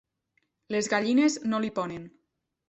[0.75, 2.11] Les gallines no li ponen.